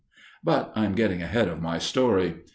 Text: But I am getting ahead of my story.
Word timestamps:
But 0.43 0.71
I 0.75 0.85
am 0.85 0.95
getting 0.95 1.21
ahead 1.21 1.47
of 1.47 1.61
my 1.61 1.77
story. 1.77 2.37